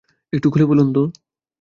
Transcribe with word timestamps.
একটু 0.33 0.47
খুলে 0.49 0.65
বলুন 0.65 0.87
তো। 0.93 1.03